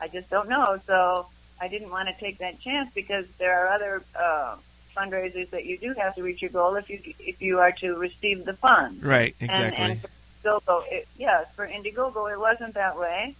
I 0.00 0.08
just 0.08 0.30
don't 0.30 0.48
know. 0.48 0.80
So 0.86 1.26
I 1.60 1.68
didn't 1.68 1.90
want 1.90 2.08
to 2.08 2.14
take 2.18 2.38
that 2.38 2.60
chance 2.60 2.90
because 2.94 3.26
there 3.38 3.58
are 3.58 3.68
other 3.68 4.02
uh, 4.18 4.56
fundraisers 4.96 5.50
that 5.50 5.66
you 5.66 5.78
do 5.78 5.94
have 5.94 6.14
to 6.14 6.22
reach 6.22 6.42
your 6.42 6.50
goal 6.50 6.76
if 6.76 6.88
you 6.88 7.00
if 7.20 7.40
you 7.42 7.58
are 7.58 7.72
to 7.72 7.96
receive 7.96 8.44
the 8.44 8.54
funds. 8.54 9.02
Right. 9.02 9.34
And, 9.40 9.50
Exactly. 9.50 9.84
and 9.84 10.00
for 10.00 10.08
Indiegogo, 10.08 10.82
it, 10.90 11.08
yes, 11.18 11.46
for 11.54 11.66
Indiegogo, 11.66 12.32
it 12.32 12.38
wasn't 12.38 12.74
that 12.74 12.98
way. 12.98 13.34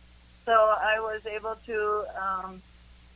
So 0.47 0.53
I 0.53 1.01
was 1.01 1.27
able 1.27 1.57
to, 1.67 2.05
um, 2.21 2.63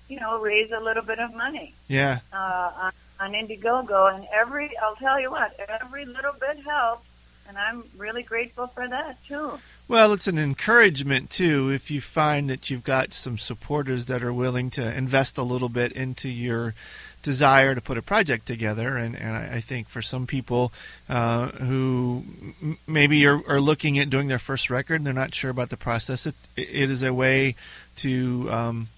you 0.08 0.20
know, 0.20 0.40
raise 0.40 0.70
a 0.70 0.80
little 0.80 1.02
bit 1.02 1.18
of 1.18 1.34
money 1.34 1.74
yeah. 1.88 2.20
uh, 2.32 2.70
on, 2.76 2.92
on 3.20 3.32
Indiegogo, 3.32 4.14
and 4.14 4.26
every 4.32 4.70
I'll 4.78 4.96
tell 4.96 5.20
you 5.20 5.30
what, 5.30 5.58
every 5.82 6.04
little 6.04 6.34
bit 6.38 6.58
helps, 6.64 7.06
and 7.48 7.58
I'm 7.58 7.84
really 7.96 8.22
grateful 8.22 8.66
for 8.66 8.86
that 8.88 9.22
too. 9.26 9.58
Well, 9.86 10.12
it's 10.12 10.26
an 10.26 10.38
encouragement 10.38 11.30
too 11.30 11.70
if 11.70 11.90
you 11.90 12.00
find 12.00 12.48
that 12.48 12.70
you've 12.70 12.84
got 12.84 13.12
some 13.12 13.38
supporters 13.38 14.06
that 14.06 14.22
are 14.22 14.32
willing 14.32 14.70
to 14.70 14.96
invest 14.96 15.36
a 15.36 15.42
little 15.42 15.68
bit 15.68 15.92
into 15.92 16.28
your 16.28 16.74
desire 17.22 17.74
to 17.74 17.80
put 17.80 17.98
a 17.98 18.02
project 18.02 18.46
together. 18.46 18.96
And, 18.96 19.16
and 19.16 19.34
I, 19.34 19.56
I 19.56 19.60
think 19.60 19.88
for 19.88 20.02
some 20.02 20.26
people 20.26 20.72
uh, 21.08 21.48
who 21.48 22.24
m- 22.62 22.78
maybe 22.86 23.26
are, 23.26 23.40
are 23.48 23.60
looking 23.60 23.98
at 23.98 24.10
doing 24.10 24.28
their 24.28 24.38
first 24.38 24.70
record 24.70 24.96
and 24.96 25.06
they're 25.06 25.12
not 25.12 25.34
sure 25.34 25.50
about 25.50 25.70
the 25.70 25.76
process, 25.76 26.26
it's, 26.26 26.48
it 26.56 26.90
is 26.90 27.02
a 27.02 27.12
way 27.12 27.56
to 27.96 28.48
um, 28.50 28.88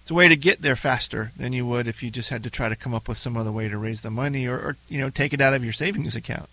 it's 0.00 0.10
a 0.10 0.14
way 0.14 0.28
to 0.28 0.36
get 0.36 0.62
there 0.62 0.74
faster 0.74 1.30
than 1.36 1.52
you 1.52 1.64
would 1.66 1.86
if 1.86 2.02
you 2.02 2.10
just 2.10 2.30
had 2.30 2.42
to 2.42 2.50
try 2.50 2.68
to 2.68 2.74
come 2.74 2.92
up 2.92 3.06
with 3.06 3.18
some 3.18 3.36
other 3.36 3.52
way 3.52 3.68
to 3.68 3.78
raise 3.78 4.00
the 4.00 4.10
money 4.10 4.48
or, 4.48 4.56
or 4.56 4.76
you 4.88 4.98
know 4.98 5.10
take 5.10 5.32
it 5.32 5.40
out 5.40 5.54
of 5.54 5.62
your 5.62 5.72
savings 5.72 6.16
account. 6.16 6.48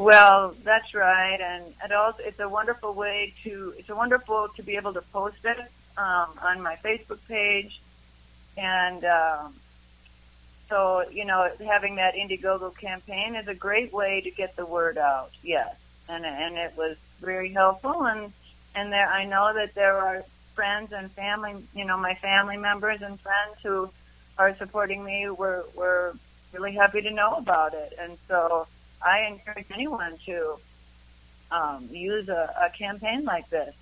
Well, 0.00 0.54
that's 0.64 0.94
right, 0.94 1.38
and 1.38 1.62
it 1.84 1.92
also 1.92 2.22
it's 2.22 2.40
a 2.40 2.48
wonderful 2.48 2.94
way 2.94 3.34
to 3.44 3.74
it's 3.76 3.90
a 3.90 3.94
wonderful 3.94 4.48
to 4.56 4.62
be 4.62 4.76
able 4.76 4.94
to 4.94 5.02
post 5.02 5.44
it 5.44 5.58
um, 5.98 6.30
on 6.42 6.62
my 6.62 6.76
Facebook 6.76 7.18
page, 7.28 7.82
and 8.56 9.04
um, 9.04 9.52
so 10.70 11.04
you 11.10 11.26
know 11.26 11.50
having 11.66 11.96
that 11.96 12.14
Indiegogo 12.14 12.74
campaign 12.78 13.34
is 13.34 13.46
a 13.46 13.54
great 13.54 13.92
way 13.92 14.22
to 14.22 14.30
get 14.30 14.56
the 14.56 14.64
word 14.64 14.96
out. 14.96 15.32
Yes, 15.42 15.76
and 16.08 16.24
and 16.24 16.56
it 16.56 16.72
was 16.78 16.96
very 17.20 17.52
helpful, 17.52 18.06
and 18.06 18.32
and 18.74 18.90
there 18.90 19.06
I 19.06 19.26
know 19.26 19.52
that 19.52 19.74
there 19.74 19.98
are 19.98 20.24
friends 20.54 20.92
and 20.92 21.10
family, 21.12 21.56
you 21.74 21.84
know, 21.84 21.98
my 21.98 22.14
family 22.14 22.56
members 22.56 23.02
and 23.02 23.20
friends 23.20 23.56
who 23.62 23.90
are 24.38 24.56
supporting 24.56 25.04
me. 25.04 25.28
We're 25.28 25.64
we're 25.76 26.14
really 26.54 26.72
happy 26.72 27.02
to 27.02 27.10
know 27.10 27.34
about 27.34 27.74
it, 27.74 27.92
and 28.00 28.16
so. 28.28 28.66
I 29.04 29.20
encourage 29.26 29.66
anyone 29.72 30.16
to 30.26 30.56
um, 31.50 31.88
use 31.90 32.28
a, 32.28 32.54
a 32.66 32.70
campaign 32.76 33.24
like 33.24 33.48
this, 33.50 33.74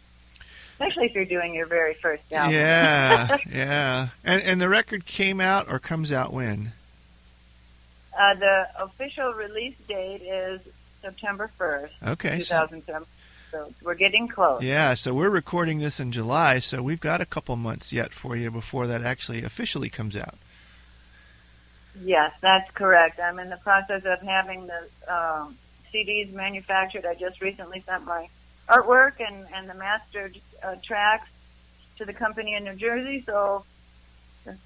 especially 0.73 1.07
if 1.07 1.15
you're 1.15 1.25
doing 1.25 1.55
your 1.55 1.67
very 1.67 1.95
first 1.95 2.23
album. 2.33 2.55
Yeah, 2.55 3.37
yeah. 3.53 4.09
And 4.25 4.43
and 4.43 4.61
the 4.61 4.69
record 4.69 5.07
came 5.07 5.41
out 5.41 5.69
or 5.69 5.79
comes 5.79 6.13
out 6.13 6.33
when? 6.33 6.73
Uh, 8.19 8.35
the 8.35 8.69
official 8.81 9.33
release 9.33 9.77
date 9.87 10.23
is 10.23 10.61
September 11.03 11.49
1st, 11.59 11.91
Okay. 12.09 12.41
So, 12.41 12.67
2007. 12.67 13.07
So 13.53 13.73
we're 13.83 13.95
getting 13.95 14.29
close. 14.29 14.63
yeah, 14.63 14.93
so 14.95 15.15
we're 15.15 15.31
recording 15.31 15.79
this 15.79 16.01
in 16.01 16.13
July, 16.13 16.59
so 16.59 16.83
we've 16.83 17.01
got 17.01 17.21
a 17.23 17.25
couple 17.25 17.57
months 17.57 17.93
yet 17.95 18.13
for 18.13 18.37
you 18.37 18.51
before 18.51 18.87
that 18.89 19.03
actually 19.03 19.43
officially 19.43 19.89
comes 19.89 20.17
out. 20.17 20.35
Yes, 22.03 22.33
that's 22.41 22.71
correct. 22.73 23.21
I'm 23.21 23.39
in 23.39 23.51
the 23.51 23.57
process 23.57 24.05
of 24.05 24.21
having 24.21 24.67
the 24.67 25.13
um, 25.13 25.57
CDs 25.93 26.33
manufactured. 26.33 27.05
I 27.07 27.15
just 27.15 27.41
recently 27.41 27.81
sent 27.81 28.05
my 28.05 28.29
artwork 28.69 29.15
and, 29.21 29.47
and 29.55 29.69
the 29.69 29.75
mastered 29.75 30.39
uh, 30.63 30.77
tracks 30.85 31.29
to 31.99 32.05
the 32.05 32.13
company 32.13 32.55
in 32.55 32.65
New 32.65 32.75
Jersey. 32.75 33.23
So, 33.27 33.65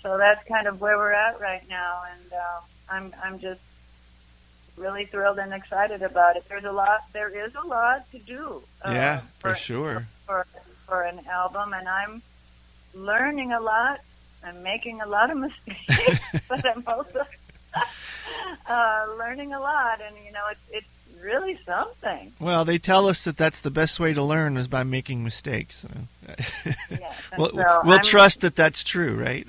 so 0.02 0.18
that's 0.18 0.46
kind 0.46 0.66
of 0.66 0.80
where 0.80 0.96
we're 0.96 1.12
at 1.12 1.40
right 1.40 1.66
now, 1.68 2.02
and 2.12 2.32
uh, 2.32 2.60
I'm 2.90 3.14
I'm 3.22 3.38
just 3.38 3.60
really 4.76 5.06
thrilled 5.06 5.38
and 5.38 5.52
excited 5.52 6.02
about 6.02 6.36
it. 6.36 6.44
There's 6.48 6.64
a 6.64 6.72
lot. 6.72 7.00
There 7.12 7.28
is 7.28 7.54
a 7.54 7.66
lot 7.66 8.10
to 8.12 8.18
do. 8.18 8.62
uh, 8.84 8.90
yeah, 8.92 9.20
for 9.38 9.54
sure. 9.54 10.06
for 10.26 10.46
for 10.86 11.02
an 11.02 11.20
album, 11.30 11.72
and 11.72 11.88
I'm 11.88 12.22
learning 12.94 13.52
a 13.52 13.60
lot 13.60 14.00
I'm 14.44 14.62
making 14.62 15.00
a 15.00 15.06
lot 15.06 15.30
of 15.30 15.38
mistakes, 15.66 16.20
but 16.48 16.66
I'm 16.66 16.84
also 16.86 17.24
uh, 18.68 19.06
learning 19.18 19.52
a 19.52 19.60
lot, 19.60 20.00
and 20.00 20.14
you 20.24 20.32
know, 20.32 20.46
it's 20.50 20.60
it's 20.70 21.22
really 21.22 21.58
something. 21.64 22.32
Well, 22.40 22.64
they 22.64 22.78
tell 22.78 23.08
us 23.08 23.24
that 23.24 23.36
that's 23.36 23.60
the 23.60 23.70
best 23.70 24.00
way 24.00 24.12
to 24.12 24.22
learn 24.22 24.56
is 24.56 24.68
by 24.68 24.82
making 24.82 25.22
mistakes. 25.22 25.86
yes, 26.26 27.14
we'll, 27.38 27.50
so 27.50 27.80
we'll 27.84 27.98
trust 28.00 28.40
that 28.40 28.56
that's 28.56 28.82
true, 28.82 29.14
right? 29.14 29.46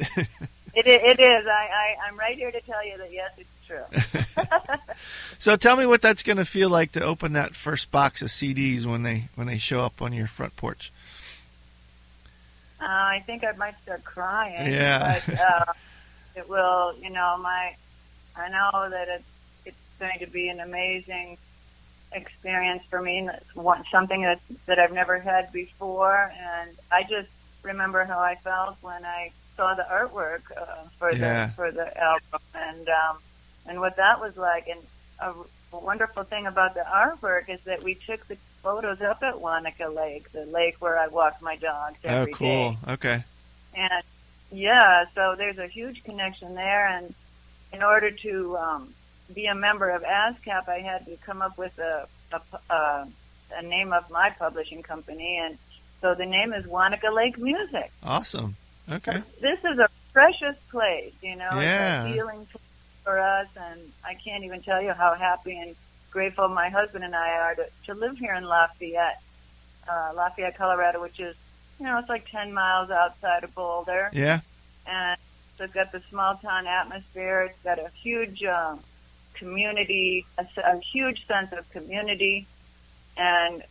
It, 0.75 0.87
it 0.87 1.19
is. 1.19 1.45
I, 1.45 1.49
I 1.49 1.95
I'm 2.07 2.17
right 2.17 2.35
here 2.35 2.51
to 2.51 2.61
tell 2.61 2.85
you 2.85 2.97
that 2.97 3.11
yes, 3.11 3.31
it's 3.37 3.49
true. 3.67 4.45
so 5.37 5.55
tell 5.55 5.75
me 5.75 5.85
what 5.85 6.01
that's 6.01 6.23
going 6.23 6.37
to 6.37 6.45
feel 6.45 6.69
like 6.69 6.91
to 6.93 7.03
open 7.03 7.33
that 7.33 7.55
first 7.55 7.91
box 7.91 8.21
of 8.21 8.29
CDs 8.29 8.85
when 8.85 9.03
they 9.03 9.29
when 9.35 9.47
they 9.47 9.57
show 9.57 9.81
up 9.81 10.01
on 10.01 10.13
your 10.13 10.27
front 10.27 10.55
porch. 10.55 10.91
Uh, 12.83 12.87
I 12.87 13.23
think 13.25 13.43
I 13.45 13.53
might 13.53 13.79
start 13.81 14.03
crying. 14.03 14.71
Yeah. 14.73 15.21
But, 15.25 15.39
uh, 15.39 15.73
it 16.35 16.49
will, 16.49 16.95
you 17.01 17.09
know, 17.09 17.37
my, 17.41 17.75
I 18.35 18.49
know 18.49 18.89
that 18.89 19.07
it's, 19.07 19.23
it's 19.65 19.77
going 19.99 20.19
to 20.19 20.27
be 20.27 20.49
an 20.49 20.59
amazing 20.59 21.37
experience 22.11 22.83
for 22.89 23.01
me. 23.01 23.19
and 23.19 23.29
It's 23.29 23.55
one, 23.55 23.83
something 23.91 24.23
that, 24.23 24.41
that 24.65 24.79
I've 24.79 24.91
never 24.91 25.19
had 25.19 25.51
before. 25.53 26.31
And 26.37 26.71
I 26.91 27.03
just 27.03 27.29
remember 27.61 28.03
how 28.03 28.19
I 28.19 28.35
felt 28.35 28.75
when 28.81 29.05
I 29.05 29.31
saw 29.55 29.75
the 29.75 29.83
artwork, 29.83 30.41
uh, 30.57 30.87
for 30.99 31.11
Yeah. 31.13 31.47
the, 31.47 31.53
for 31.53 31.71
the 31.71 31.87
album 32.01 32.41
and, 32.53 32.89
um, 32.89 33.17
and 33.65 33.79
what 33.79 33.95
that 33.95 34.19
was 34.19 34.35
like. 34.35 34.67
And 34.67 34.79
a 35.19 35.33
wonderful 35.79 36.23
thing 36.23 36.45
about 36.47 36.73
the 36.73 36.81
artwork 36.87 37.49
is 37.49 37.61
that 37.63 37.83
we 37.83 37.95
took 37.95 38.27
the 38.27 38.37
photos 38.61 39.01
up 39.01 39.21
at 39.23 39.35
Waneka 39.35 39.93
Lake, 39.93 40.31
the 40.31 40.45
lake 40.45 40.75
where 40.79 40.97
I 40.99 41.07
walk 41.07 41.41
my 41.41 41.55
dogs 41.55 41.97
Oh, 42.05 42.09
every 42.09 42.31
day. 42.33 42.37
cool. 42.37 42.77
Okay. 42.93 43.23
And 43.75 44.03
yeah, 44.51 45.05
so 45.15 45.35
there's 45.37 45.57
a 45.57 45.67
huge 45.67 46.03
connection 46.03 46.55
there. 46.55 46.87
And 46.87 47.13
in 47.73 47.81
order 47.83 48.11
to 48.11 48.57
um, 48.57 48.93
be 49.33 49.45
a 49.47 49.55
member 49.55 49.89
of 49.89 50.03
ASCAP, 50.03 50.69
I 50.69 50.79
had 50.79 51.05
to 51.07 51.17
come 51.25 51.41
up 51.41 51.57
with 51.57 51.77
a, 51.79 52.07
a, 52.31 52.41
a, 52.73 53.07
a 53.57 53.61
name 53.63 53.91
of 53.93 54.09
my 54.11 54.29
publishing 54.29 54.83
company. 54.83 55.39
And 55.43 55.57
so 56.01 56.13
the 56.15 56.25
name 56.25 56.53
is 56.53 56.65
Waneka 56.65 57.11
Lake 57.13 57.37
Music. 57.37 57.91
Awesome. 58.03 58.55
Okay. 58.91 59.21
This 59.41 59.59
is 59.63 59.79
a 59.79 59.89
precious 60.11 60.57
place, 60.69 61.13
you 61.23 61.35
know, 61.35 61.49
Yeah. 61.53 62.03
it's 62.03 62.11
a 62.11 62.13
healing 62.13 62.45
place 62.45 62.62
for 63.03 63.19
us. 63.19 63.47
And 63.55 63.79
I 64.05 64.13
can't 64.15 64.43
even 64.43 64.61
tell 64.61 64.81
you 64.81 64.93
how 64.93 65.13
happy 65.15 65.57
and 65.57 65.75
grateful 66.11 66.47
my 66.47 66.69
husband 66.69 67.03
and 67.03 67.15
I 67.15 67.29
are 67.39 67.55
to, 67.55 67.65
to 67.87 67.93
live 67.93 68.17
here 68.17 68.33
in 68.35 68.43
Lafayette, 68.43 69.21
uh, 69.89 70.11
Lafayette, 70.15 70.57
Colorado, 70.57 71.01
which 71.01 71.19
is, 71.19 71.35
you 71.79 71.85
know, 71.85 71.97
it's 71.97 72.09
like 72.09 72.27
10 72.29 72.53
miles 72.53 72.89
outside 72.91 73.43
of 73.43 73.53
Boulder 73.55 74.09
Yeah. 74.13 74.39
and 74.85 75.17
so 75.57 75.65
it's 75.65 75.73
got 75.73 75.91
the 75.91 76.01
small 76.09 76.35
town 76.35 76.65
atmosphere. 76.65 77.41
It's 77.43 77.63
got 77.63 77.77
a 77.79 77.89
huge 78.01 78.43
um, 78.43 78.79
community, 79.35 80.25
a, 80.37 80.47
a 80.65 80.79
huge 80.79 81.27
sense 81.27 81.51
of 81.51 81.69
community, 81.71 82.47
and 83.17 83.63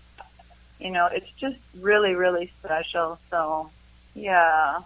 you 0.78 0.90
know, 0.90 1.06
it's 1.12 1.30
just 1.32 1.58
really, 1.80 2.14
really 2.14 2.50
special. 2.58 3.18
So, 3.30 3.70
yeah. 4.14 4.78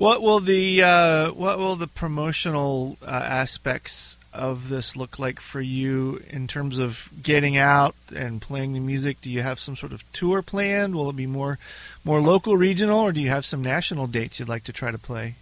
What 0.00 0.22
will 0.22 0.40
the 0.40 0.82
uh, 0.82 1.30
what 1.32 1.58
will 1.58 1.76
the 1.76 1.86
promotional 1.86 2.96
uh, 3.02 3.10
aspects 3.10 4.16
of 4.32 4.70
this 4.70 4.96
look 4.96 5.18
like 5.18 5.40
for 5.40 5.60
you 5.60 6.22
in 6.30 6.46
terms 6.46 6.78
of 6.78 7.10
getting 7.22 7.58
out 7.58 7.94
and 8.16 8.40
playing 8.40 8.72
the 8.72 8.80
music? 8.80 9.20
Do 9.20 9.28
you 9.28 9.42
have 9.42 9.60
some 9.60 9.76
sort 9.76 9.92
of 9.92 10.10
tour 10.14 10.40
planned? 10.40 10.94
Will 10.94 11.10
it 11.10 11.16
be 11.16 11.26
more 11.26 11.58
more 12.02 12.22
local, 12.22 12.56
regional, 12.56 12.98
or 13.00 13.12
do 13.12 13.20
you 13.20 13.28
have 13.28 13.44
some 13.44 13.60
national 13.60 14.06
dates 14.06 14.40
you'd 14.40 14.48
like 14.48 14.64
to 14.64 14.72
try 14.72 14.90
to 14.90 14.96
play? 14.96 15.34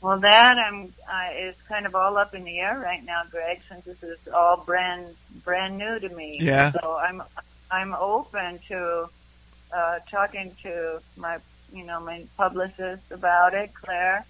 Well, 0.00 0.18
that 0.20 0.56
I'm 0.56 0.90
uh, 1.06 1.28
is 1.36 1.56
kind 1.68 1.84
of 1.84 1.94
all 1.94 2.16
up 2.16 2.34
in 2.34 2.42
the 2.42 2.58
air 2.58 2.80
right 2.80 3.04
now, 3.04 3.20
Greg, 3.30 3.60
since 3.68 3.84
this 3.84 4.02
is 4.02 4.16
all 4.28 4.56
brand 4.64 5.14
brand 5.44 5.76
new 5.76 5.98
to 5.98 6.08
me. 6.08 6.38
Yeah. 6.40 6.72
So 6.72 6.96
I'm 6.96 7.22
I'm 7.70 7.92
open 7.92 8.60
to 8.68 9.10
uh, 9.76 9.98
talking 10.10 10.56
to 10.62 11.02
my 11.18 11.36
you 11.72 11.84
know 11.84 12.00
my 12.00 12.24
publicist 12.36 13.10
about 13.10 13.54
it, 13.54 13.72
Claire 13.74 14.24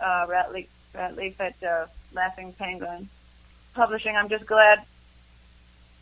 uh, 0.00 0.26
Ratleaf, 0.26 0.68
Ratleaf 0.94 1.34
at 1.40 1.62
uh, 1.62 1.86
Laughing 2.12 2.52
Penguin 2.52 3.08
Publishing. 3.74 4.16
I'm 4.16 4.28
just 4.28 4.46
glad 4.46 4.82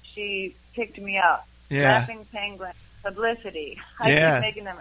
she 0.02 0.54
picked 0.74 0.98
me 0.98 1.18
up. 1.18 1.46
Yeah. 1.70 1.92
Laughing 1.98 2.26
Penguin 2.32 2.72
Publicity. 3.02 3.78
I 4.00 4.10
Yeah. 4.12 4.34
keep 4.36 4.42
making 4.42 4.64
them. 4.64 4.76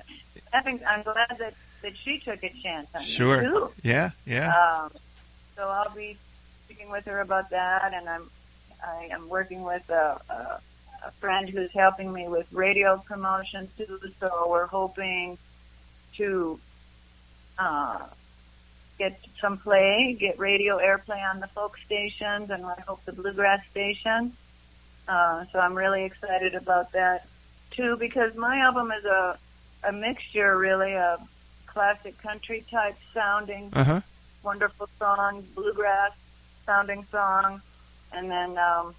Laughing. 0.53 0.79
I'm 0.87 1.03
glad 1.03 1.35
that 1.39 1.53
that 1.81 1.97
she 1.97 2.19
took 2.19 2.41
a 2.43 2.49
chance 2.49 2.87
on 2.95 3.01
Sure. 3.01 3.41
me 3.41 3.47
too. 3.49 3.71
Yeah. 3.83 4.11
Yeah. 4.25 4.53
Um, 4.83 4.91
so 5.55 5.67
I'll 5.69 5.93
be 5.93 6.17
speaking 6.65 6.89
with 6.89 7.05
her 7.05 7.19
about 7.21 7.49
that, 7.49 7.93
and 7.93 8.07
I'm 8.07 8.29
I 8.85 9.09
am 9.11 9.27
working 9.29 9.63
with 9.63 9.89
a, 9.89 10.19
a, 10.29 10.61
a 11.07 11.11
friend 11.19 11.49
who's 11.49 11.71
helping 11.71 12.11
me 12.13 12.27
with 12.27 12.45
radio 12.53 12.97
promotion 12.97 13.69
too. 13.77 13.99
So 14.19 14.47
we're 14.49 14.67
hoping 14.67 15.37
to 16.17 16.60
uh, 17.60 17.99
get 18.97 19.19
some 19.41 19.58
play, 19.58 20.15
get 20.19 20.39
radio 20.39 20.78
airplay 20.78 21.21
on 21.30 21.39
the 21.39 21.47
folk 21.47 21.78
stations, 21.86 22.49
and 22.49 22.65
I 22.65 22.80
hope 22.88 23.04
the 23.06 23.13
bluegrass 23.13 23.65
station. 23.71 24.34
Uh, 25.08 25.45
so 25.52 25.60
I'm 25.60 25.76
really 25.76 26.04
excited 26.06 26.56
about 26.56 26.91
that 26.93 27.28
too, 27.71 27.97
because 27.97 28.36
my 28.36 28.60
album 28.60 28.91
is 28.91 29.04
a 29.06 29.38
a 29.86 29.91
mixture 29.91 30.58
really 30.58 30.95
of 30.95 31.19
classic 31.65 32.17
country 32.21 32.63
type 32.71 32.95
sounding 33.13 33.69
Uh 33.73 33.84
huh. 33.84 34.02
wonderful 34.43 34.88
song, 34.97 35.45
bluegrass 35.56 36.12
sounding 36.65 37.06
song, 37.12 37.62
and 38.13 38.32
then 38.32 38.58
um, 38.58 38.95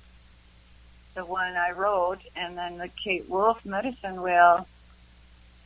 the 1.15 1.25
one 1.25 1.55
I 1.57 1.71
wrote, 1.71 2.19
and 2.37 2.59
then 2.59 2.77
the 2.77 2.89
Kate 2.89 3.27
Wolf 3.31 3.65
Medicine 3.65 4.21
Wheel. 4.21 4.67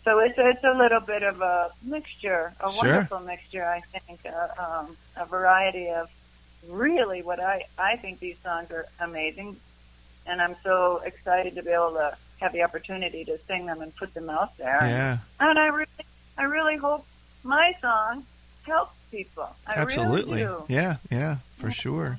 So 0.08 0.20
it's 0.20 0.38
it's 0.38 0.64
a 0.64 0.72
little 0.72 1.00
bit 1.00 1.22
of 1.22 1.42
a 1.42 1.70
mixture, 1.82 2.54
a 2.60 2.72
Sure. 2.72 2.82
wonderful 2.82 3.20
mixture, 3.20 3.62
I 3.62 3.82
think, 3.92 4.20
uh, 4.24 4.48
um, 4.64 4.96
a 5.18 5.26
variety 5.26 5.90
of 5.90 6.08
really 6.66 7.20
what 7.20 7.40
I 7.40 7.64
I 7.78 7.96
think 7.96 8.18
these 8.18 8.38
songs 8.42 8.70
are 8.70 8.86
amazing, 9.00 9.56
and 10.26 10.40
I'm 10.40 10.56
so 10.64 11.02
excited 11.04 11.56
to 11.56 11.62
be 11.62 11.72
able 11.72 11.92
to 11.92 12.16
have 12.40 12.54
the 12.54 12.62
opportunity 12.62 13.22
to 13.26 13.36
sing 13.46 13.66
them 13.66 13.82
and 13.82 13.94
put 13.96 14.14
them 14.14 14.30
out 14.30 14.56
there. 14.56 14.78
Yeah. 14.80 15.18
And 15.40 15.58
I 15.58 15.66
really, 15.66 16.04
I 16.38 16.44
really 16.44 16.78
hope 16.78 17.04
my 17.42 17.74
song 17.82 18.24
helps 18.62 18.96
people. 19.10 19.54
I 19.66 19.74
Absolutely. 19.74 20.42
Really. 20.42 20.64
Yeah. 20.70 20.96
Yeah. 21.10 21.36
For 21.58 21.70
sure. 21.70 22.18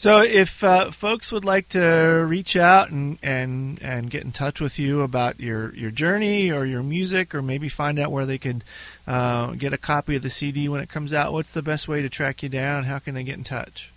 So, 0.00 0.22
if 0.22 0.64
uh, 0.64 0.92
folks 0.92 1.30
would 1.30 1.44
like 1.44 1.68
to 1.68 2.24
reach 2.26 2.56
out 2.56 2.88
and, 2.88 3.18
and, 3.22 3.78
and 3.82 4.08
get 4.10 4.22
in 4.22 4.32
touch 4.32 4.58
with 4.58 4.78
you 4.78 5.02
about 5.02 5.38
your, 5.38 5.74
your 5.74 5.90
journey 5.90 6.50
or 6.50 6.64
your 6.64 6.82
music, 6.82 7.34
or 7.34 7.42
maybe 7.42 7.68
find 7.68 7.98
out 7.98 8.10
where 8.10 8.24
they 8.24 8.38
could 8.38 8.64
uh, 9.06 9.48
get 9.48 9.74
a 9.74 9.76
copy 9.76 10.16
of 10.16 10.22
the 10.22 10.30
CD 10.30 10.70
when 10.70 10.80
it 10.80 10.88
comes 10.88 11.12
out, 11.12 11.34
what's 11.34 11.52
the 11.52 11.60
best 11.60 11.86
way 11.86 12.00
to 12.00 12.08
track 12.08 12.42
you 12.42 12.48
down? 12.48 12.84
How 12.84 12.98
can 12.98 13.14
they 13.14 13.24
get 13.24 13.36
in 13.36 13.44
touch? 13.44 13.92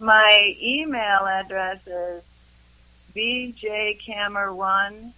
My 0.00 0.56
email 0.60 1.24
address 1.24 1.78
is 1.86 2.24
bjkammer1 3.14 5.12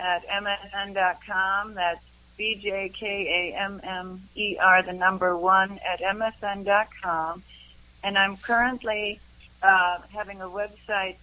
at 0.00 0.26
msn.com. 0.26 1.74
That's 1.74 2.02
B-J-K-A-M-M-E-R, 2.36 2.82
the 4.82 4.92
number 4.92 5.36
one 5.36 5.78
at 5.88 6.00
msn.com. 6.00 7.44
And 8.04 8.16
I'm 8.18 8.36
currently 8.36 9.18
uh, 9.62 9.98
having 10.12 10.40
a 10.42 10.46
website. 10.46 11.16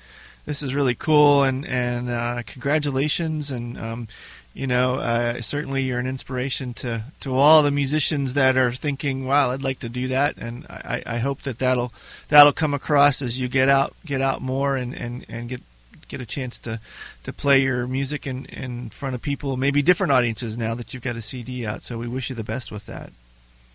this 0.46 0.62
is 0.62 0.74
really 0.74 0.94
cool, 0.94 1.42
and 1.42 1.66
and 1.66 2.08
uh, 2.10 2.42
congratulations, 2.46 3.50
and 3.50 3.78
um, 3.78 4.08
you 4.54 4.68
know, 4.68 4.94
uh, 4.96 5.40
certainly 5.40 5.82
you're 5.82 5.98
an 5.98 6.06
inspiration 6.06 6.72
to 6.74 7.02
to 7.20 7.34
all 7.34 7.62
the 7.62 7.72
musicians 7.72 8.34
that 8.34 8.56
are 8.56 8.72
thinking, 8.72 9.26
"Wow, 9.26 9.50
I'd 9.50 9.62
like 9.62 9.80
to 9.80 9.88
do 9.88 10.08
that," 10.08 10.36
and 10.36 10.64
I, 10.70 11.02
I 11.04 11.18
hope 11.18 11.42
that 11.42 11.58
that'll 11.58 11.92
that'll 12.28 12.52
come 12.52 12.72
across 12.72 13.20
as 13.20 13.38
you 13.40 13.48
get 13.48 13.68
out 13.68 13.94
get 14.06 14.20
out 14.20 14.40
more 14.40 14.76
and 14.76 14.94
and 14.94 15.26
and 15.28 15.48
get 15.48 15.60
get 16.06 16.20
a 16.20 16.26
chance 16.26 16.58
to 16.60 16.78
to 17.24 17.32
play 17.32 17.62
your 17.62 17.88
music 17.88 18.26
in 18.28 18.44
in 18.46 18.90
front 18.90 19.16
of 19.16 19.22
people, 19.22 19.56
maybe 19.56 19.82
different 19.82 20.12
audiences 20.12 20.56
now 20.56 20.74
that 20.74 20.94
you've 20.94 21.02
got 21.02 21.16
a 21.16 21.22
CD 21.22 21.66
out. 21.66 21.82
So 21.82 21.98
we 21.98 22.06
wish 22.06 22.30
you 22.30 22.36
the 22.36 22.44
best 22.44 22.70
with 22.70 22.86
that. 22.86 23.10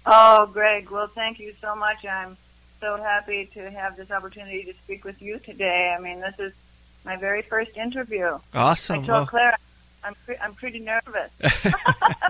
oh 0.06 0.50
Greg 0.54 0.90
well 0.90 1.08
thank 1.08 1.40
you 1.40 1.54
so 1.60 1.76
much 1.76 2.06
I'm 2.06 2.38
so 2.80 2.96
happy 2.96 3.50
to 3.54 3.70
have 3.70 3.98
this 3.98 4.10
opportunity 4.12 4.64
to 4.64 4.74
speak 4.74 5.04
with 5.04 5.22
you 5.22 5.40
today 5.40 5.94
I 5.98 6.02
mean 6.02 6.22
this 6.22 6.40
is 6.40 6.54
my 7.04 7.18
very 7.18 7.42
first 7.42 7.76
interview. 7.76 8.40
Awesome. 8.54 8.96
I 8.96 8.98
told 9.00 9.08
Well, 9.10 9.26
Claire 9.28 9.58
I'm 10.04 10.16
pre- 10.26 10.38
I'm 10.38 10.54
pretty 10.54 10.80
nervous. 10.80 11.32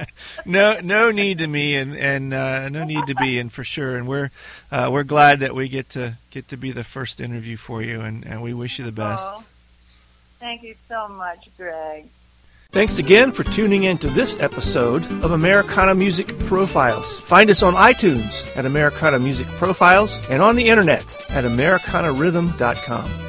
no, 0.45 0.79
no 0.79 1.11
need 1.11 1.39
to 1.39 1.47
me, 1.47 1.75
and 1.75 1.95
and 1.95 2.33
uh, 2.33 2.69
no 2.69 2.83
need 2.83 3.05
to 3.07 3.15
be, 3.15 3.39
and 3.39 3.51
for 3.51 3.63
sure. 3.63 3.97
And 3.97 4.07
we're 4.07 4.31
uh, 4.71 4.89
we're 4.91 5.03
glad 5.03 5.41
that 5.41 5.55
we 5.55 5.69
get 5.69 5.89
to 5.91 6.17
get 6.31 6.49
to 6.49 6.57
be 6.57 6.71
the 6.71 6.83
first 6.83 7.19
interview 7.19 7.57
for 7.57 7.81
you, 7.81 8.01
and, 8.01 8.25
and 8.25 8.41
we 8.41 8.53
wish 8.53 8.79
you 8.79 8.85
the 8.85 8.91
best. 8.91 9.23
Oh, 9.25 9.43
thank 10.39 10.63
you 10.63 10.75
so 10.87 11.07
much, 11.07 11.49
Greg. 11.57 12.05
Thanks 12.71 12.99
again 12.99 13.31
for 13.31 13.43
tuning 13.43 13.85
in 13.85 13.97
to 13.97 14.07
this 14.09 14.39
episode 14.39 15.03
of 15.23 15.31
Americana 15.31 15.95
Music 15.95 16.37
Profiles. 16.41 17.19
Find 17.21 17.49
us 17.49 17.63
on 17.63 17.73
iTunes 17.73 18.55
at 18.55 18.67
Americana 18.67 19.17
Music 19.17 19.47
Profiles 19.47 20.19
and 20.29 20.43
on 20.43 20.55
the 20.55 20.69
internet 20.69 21.17
at 21.31 21.45
AmericanaRhythm.com. 21.45 23.28